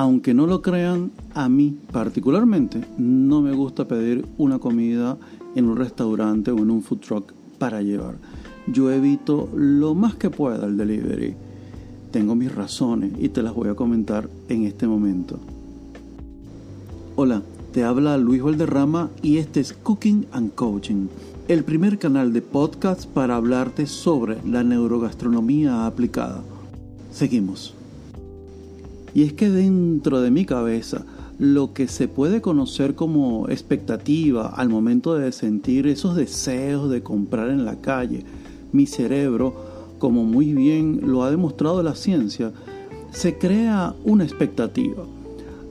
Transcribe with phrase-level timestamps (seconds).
[0.00, 5.18] Aunque no lo crean, a mí particularmente no me gusta pedir una comida
[5.54, 8.14] en un restaurante o en un food truck para llevar.
[8.66, 11.34] Yo evito lo más que pueda el delivery.
[12.12, 15.38] Tengo mis razones y te las voy a comentar en este momento.
[17.16, 17.42] Hola,
[17.74, 21.08] te habla Luis Valderrama y este es Cooking and Coaching,
[21.46, 26.42] el primer canal de podcast para hablarte sobre la neurogastronomía aplicada.
[27.12, 27.74] Seguimos.
[29.14, 31.04] Y es que dentro de mi cabeza,
[31.38, 37.48] lo que se puede conocer como expectativa al momento de sentir esos deseos de comprar
[37.48, 38.24] en la calle,
[38.72, 39.54] mi cerebro,
[39.98, 42.52] como muy bien lo ha demostrado la ciencia,
[43.10, 45.04] se crea una expectativa.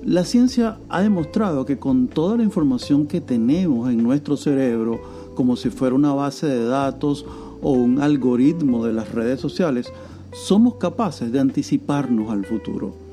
[0.03, 4.99] La ciencia ha demostrado que con toda la información que tenemos en nuestro cerebro,
[5.35, 7.25] como si fuera una base de datos
[7.61, 9.91] o un algoritmo de las redes sociales,
[10.33, 13.08] somos capaces de anticiparnos al futuro.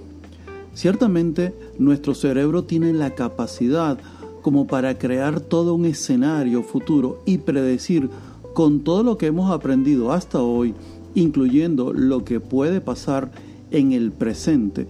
[0.76, 3.98] Ciertamente, nuestro cerebro tiene la capacidad
[4.42, 8.10] como para crear todo un escenario futuro y predecir
[8.52, 10.74] con todo lo que hemos aprendido hasta hoy,
[11.14, 13.32] incluyendo lo que puede pasar
[13.70, 14.86] en el presente,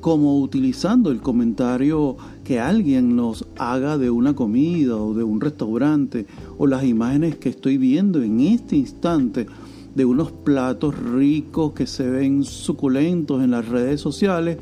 [0.00, 6.26] como utilizando el comentario que alguien nos haga de una comida o de un restaurante
[6.58, 9.48] o las imágenes que estoy viendo en este instante
[9.96, 14.58] de unos platos ricos que se ven suculentos en las redes sociales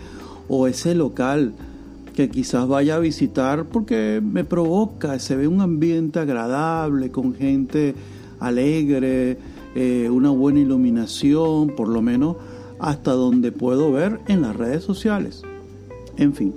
[0.48, 1.52] o ese local
[2.14, 7.94] que quizás vaya a visitar porque me provoca, se ve un ambiente agradable con gente
[8.38, 9.38] alegre,
[9.74, 12.36] eh, una buena iluminación, por lo menos
[12.78, 15.42] hasta donde puedo ver en las redes sociales.
[16.16, 16.52] En fin,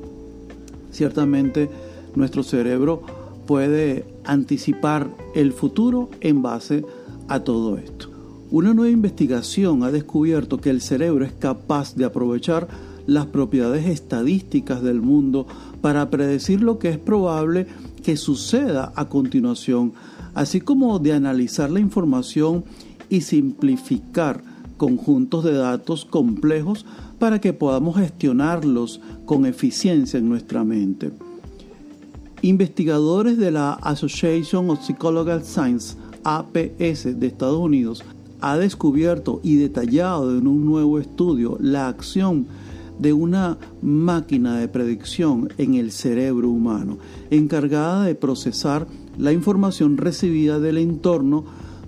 [0.92, 1.70] ciertamente
[2.16, 3.04] nuestro cerebro
[3.46, 6.84] puede anticipar el futuro en base
[7.28, 8.10] a todo esto.
[8.52, 12.68] Una nueva investigación ha descubierto que el cerebro es capaz de aprovechar
[13.08, 15.48] las propiedades estadísticas del mundo
[15.82, 17.68] para predecir lo que es probable
[18.04, 19.94] que suceda a continuación,
[20.34, 22.64] así como de analizar la información
[23.10, 24.44] y simplificar
[24.78, 26.86] conjuntos de datos complejos
[27.20, 31.12] para que podamos gestionarlos con eficiencia en nuestra mente.
[32.42, 38.04] Investigadores de la Association of Psychological Science, APS de Estados Unidos,
[38.42, 42.46] ha descubierto y detallado en un nuevo estudio la acción
[43.00, 46.98] de una máquina de predicción en el cerebro humano,
[47.30, 51.44] encargada de procesar la información recibida del entorno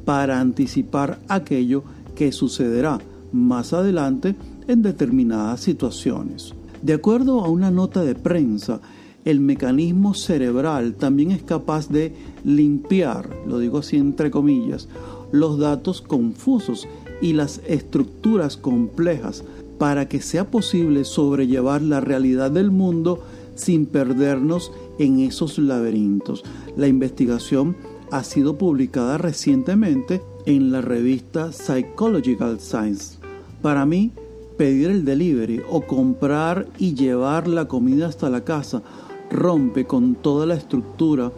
[0.06, 1.84] para anticipar aquello
[2.16, 3.00] que sucederá
[3.32, 4.36] más adelante
[4.68, 6.54] en determinadas situaciones.
[6.82, 8.80] De acuerdo a una nota de prensa,
[9.26, 14.88] el mecanismo cerebral también es capaz de limpiar, lo digo así entre comillas,
[15.32, 16.88] los datos confusos
[17.22, 19.44] y las estructuras complejas
[19.78, 23.24] para que sea posible sobrellevar la realidad del mundo
[23.56, 26.44] sin perdernos en esos laberintos.
[26.76, 27.76] La investigación
[28.12, 33.18] ha sido publicada recientemente en la revista Psychological Science.
[33.62, 34.12] Para mí,
[34.58, 38.82] pedir el delivery o comprar y llevar la comida hasta la casa
[39.30, 41.32] rompe con toda la estructura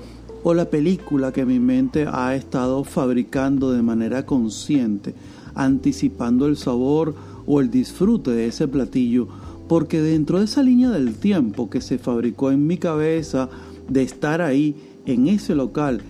[0.43, 5.13] o la película que mi mente ha estado fabricando de manera consciente,
[5.55, 7.13] anticipando el sabor
[7.51, 9.27] o el disfrute de ese platillo,
[9.67, 13.49] porque dentro de esa línea del tiempo que se fabricó en mi cabeza
[13.87, 14.75] de estar ahí,
[15.07, 16.01] en ese local,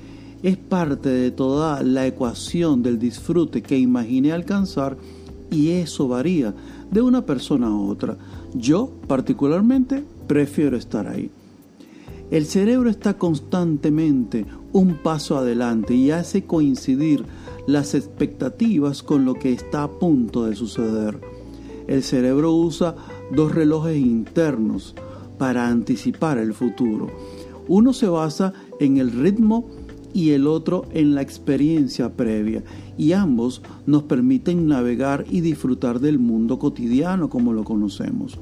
[0.44, 4.98] es parte de toda la ecuación del disfrute que imaginé alcanzar
[5.50, 6.54] y eso varía
[6.92, 8.18] de una persona a otra.
[8.54, 11.32] Yo particularmente prefiero estar ahí.
[12.32, 17.24] El cerebro está constantemente un paso adelante y hace coincidir
[17.72, 21.20] las expectativas con lo que está a punto de suceder.
[21.88, 22.96] El cerebro usa
[23.32, 24.96] dos relojes internos
[25.38, 27.12] para anticipar el futuro.
[27.68, 29.70] Uno se basa en el ritmo
[30.16, 32.64] y el otro en la experiencia previa
[32.98, 38.40] y ambos nos permiten navegar y disfrutar del mundo cotidiano como lo conocemos.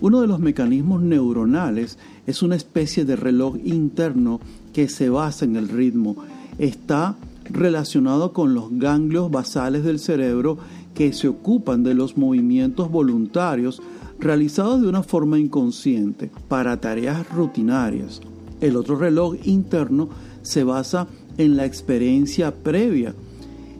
[0.00, 4.38] Uno de los mecanismos neuronales es una especie de reloj interno
[4.72, 6.14] que se basa en el ritmo.
[6.56, 7.16] Está
[7.50, 10.58] relacionado con los ganglios basales del cerebro
[10.94, 13.80] que se ocupan de los movimientos voluntarios
[14.18, 18.20] realizados de una forma inconsciente para tareas rutinarias.
[18.60, 20.08] El otro reloj interno
[20.42, 21.06] se basa
[21.36, 23.14] en la experiencia previa.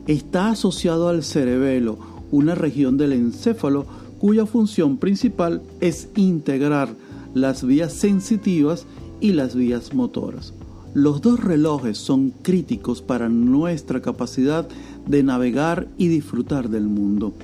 [0.07, 1.99] Está asociado al cerebelo,
[2.31, 3.87] una región del encéfalo
[4.19, 6.89] cuya función principal es integrar
[7.35, 8.87] las vías sensitivas
[9.21, 10.53] y las vías motoras.
[10.95, 14.67] Los dos relojes son críticos para nuestra capacidad
[15.07, 17.35] de navegar y disfrutar del mundo.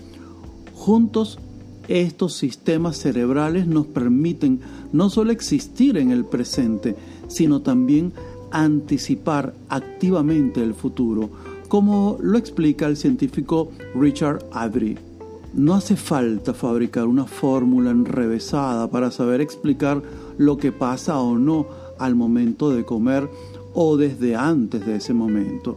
[0.74, 1.38] Juntos
[1.88, 4.60] estos sistemas cerebrales nos permiten
[4.92, 6.96] no solo existir en el presente,
[7.28, 8.12] sino también
[8.50, 11.28] anticipar activamente el futuro,
[11.68, 14.96] como lo explica el científico Richard Avery.
[15.52, 20.02] No hace falta fabricar una fórmula enrevesada para saber explicar
[20.38, 21.66] lo que pasa o no
[21.98, 23.28] al momento de comer
[23.74, 25.76] o desde antes de ese momento,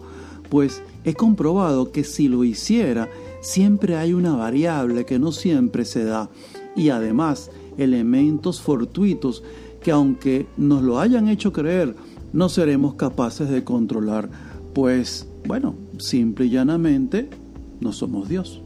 [0.49, 3.09] pues he comprobado que si lo hiciera,
[3.41, 6.29] siempre hay una variable que no siempre se da.
[6.75, 9.43] Y además elementos fortuitos
[9.81, 11.95] que aunque nos lo hayan hecho creer,
[12.33, 14.29] no seremos capaces de controlar,
[14.73, 17.29] pues, bueno, simple y llanamente,
[17.79, 18.61] no somos Dios.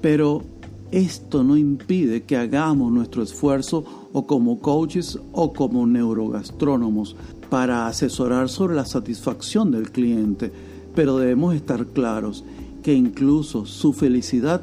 [0.00, 0.42] Pero
[0.90, 7.16] esto no impide que hagamos nuestro esfuerzo o como coaches o como neurogastrónomos
[7.48, 10.52] para asesorar sobre la satisfacción del cliente,
[10.94, 12.44] pero debemos estar claros
[12.82, 14.62] que incluso su felicidad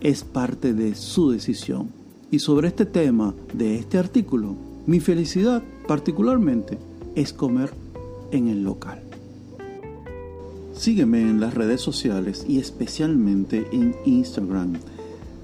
[0.00, 1.88] es parte de su decisión.
[2.30, 4.54] Y sobre este tema de este artículo,
[4.86, 6.78] mi felicidad particularmente
[7.14, 7.72] es comer
[8.30, 9.02] en el local.
[10.74, 14.72] Sígueme en las redes sociales y especialmente en Instagram,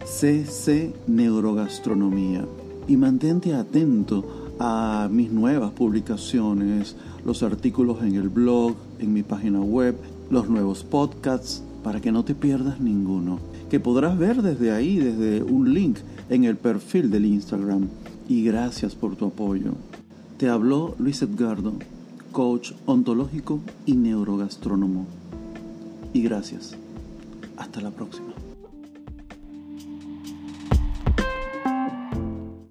[0.05, 2.47] CC Neurogastronomía,
[2.89, 4.25] y mantente atento
[4.59, 9.97] a mis nuevas publicaciones, los artículos en el blog, en mi página web,
[10.31, 13.39] los nuevos podcasts, para que no te pierdas ninguno,
[13.71, 15.99] que podrás ver desde ahí, desde un link
[16.29, 17.89] en el perfil del Instagram.
[18.29, 19.73] Y gracias por tu apoyo.
[20.39, 21.75] Te habló Luis Edgardo,
[22.33, 25.07] coach ontológico y neurogastrónomo.
[26.13, 26.77] Y gracias.
[27.57, 28.48] Hasta la próxima.